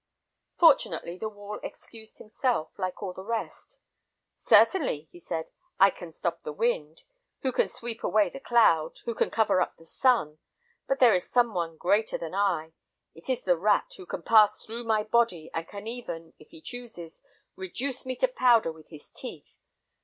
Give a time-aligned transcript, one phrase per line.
[0.57, 3.77] Fortunately the wall excused himself, like all the rest.
[4.35, 7.03] "Certainly," he said, "I can stop the wind,
[7.43, 10.39] who can sweep away the cloud, who can cover up the sun,
[10.87, 12.73] but there is some one greater than I:
[13.13, 16.61] it is the rat, who can pass through my body, and can even, if he
[16.61, 17.21] chooses,
[17.55, 19.53] reduce me to powder with his teeth.